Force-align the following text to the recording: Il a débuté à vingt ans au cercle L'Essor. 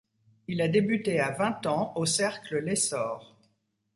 Il 0.47 0.63
a 0.63 0.67
débuté 0.67 1.19
à 1.19 1.29
vingt 1.29 1.63
ans 1.67 1.93
au 1.95 2.07
cercle 2.07 2.57
L'Essor. 2.63 3.37